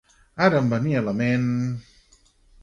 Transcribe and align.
Ara 0.45 0.57
em 0.63 0.71
venia 0.71 1.03
a 1.03 1.03
la 1.09 1.13
ment... 1.19 1.47